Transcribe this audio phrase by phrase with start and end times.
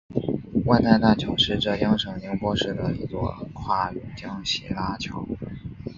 [0.65, 5.23] 外滩大桥是浙江省宁波市一座跨甬江斜拉桥。